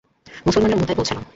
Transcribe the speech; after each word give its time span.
মুসলমানরা 0.45 0.77
মুতায় 0.77 0.97
পৌঁছল। 0.97 1.17